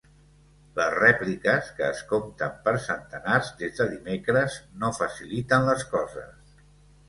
[0.77, 6.61] Les rèpliques, que es compten per centenars des de dimecres, no faciliten les coses.